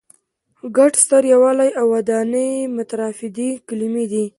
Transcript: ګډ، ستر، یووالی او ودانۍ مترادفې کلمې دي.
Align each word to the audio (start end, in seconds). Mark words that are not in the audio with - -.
ګډ، 0.77 0.93
ستر، 1.03 1.23
یووالی 1.33 1.69
او 1.79 1.85
ودانۍ 1.93 2.51
مترادفې 2.77 3.47
کلمې 3.67 4.05
دي. 4.11 4.25